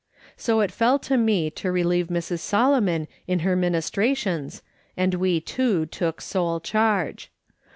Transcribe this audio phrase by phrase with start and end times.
[0.35, 2.39] So it fell to me to relieve Mrs.
[2.39, 4.63] Solomon in her minis trations,
[4.97, 7.31] and we two took sole charge.